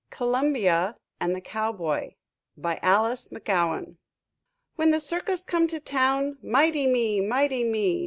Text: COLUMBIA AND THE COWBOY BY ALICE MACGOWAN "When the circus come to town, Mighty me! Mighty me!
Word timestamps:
COLUMBIA 0.09 0.97
AND 1.19 1.35
THE 1.35 1.41
COWBOY 1.41 2.15
BY 2.57 2.79
ALICE 2.81 3.31
MACGOWAN 3.31 3.99
"When 4.75 4.89
the 4.89 4.99
circus 4.99 5.43
come 5.43 5.67
to 5.67 5.79
town, 5.79 6.39
Mighty 6.41 6.87
me! 6.87 7.21
Mighty 7.21 7.63
me! 7.63 7.99